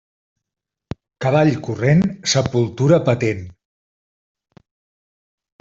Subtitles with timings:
[1.25, 2.01] Cavall corrent,
[2.33, 3.45] sepultura patent.